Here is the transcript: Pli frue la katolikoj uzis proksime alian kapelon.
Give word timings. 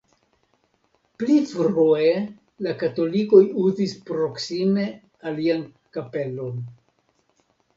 Pli 1.23 1.35
frue 1.49 2.05
la 2.67 2.73
katolikoj 2.85 3.43
uzis 3.67 3.93
proksime 4.09 4.87
alian 5.33 5.63
kapelon. 5.99 6.61